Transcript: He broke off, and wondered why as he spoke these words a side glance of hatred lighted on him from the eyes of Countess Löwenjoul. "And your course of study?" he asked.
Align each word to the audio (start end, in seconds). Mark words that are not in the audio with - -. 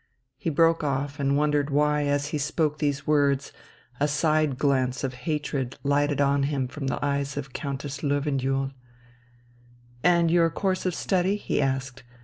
He 0.35 0.49
broke 0.49 0.83
off, 0.83 1.19
and 1.19 1.37
wondered 1.37 1.69
why 1.69 2.05
as 2.05 2.29
he 2.29 2.39
spoke 2.39 2.79
these 2.79 3.05
words 3.05 3.53
a 3.99 4.07
side 4.07 4.57
glance 4.57 5.03
of 5.03 5.13
hatred 5.29 5.77
lighted 5.83 6.19
on 6.19 6.41
him 6.41 6.67
from 6.67 6.87
the 6.87 6.97
eyes 7.05 7.37
of 7.37 7.53
Countess 7.53 7.99
Löwenjoul. 7.99 8.73
"And 10.03 10.31
your 10.31 10.49
course 10.49 10.87
of 10.87 10.95
study?" 10.95 11.35
he 11.35 11.61
asked. 11.61 12.01